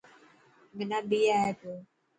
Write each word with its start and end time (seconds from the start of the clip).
منا 0.75 0.99
ٻي 1.09 1.19
آئي 1.39 1.51
پيو. 1.59 1.73